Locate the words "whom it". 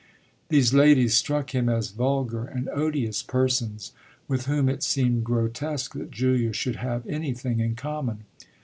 4.47-4.81